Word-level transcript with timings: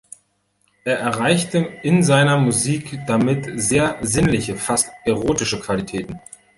Er 0.83 0.97
erreichte 0.97 1.59
in 1.59 2.01
seiner 2.01 2.39
Musik 2.39 2.97
damit 3.05 3.47
sehr 3.61 3.99
sinnliche, 4.01 4.55
fast 4.55 4.89
erotische 5.05 5.59
Qualitäten. 5.59 6.19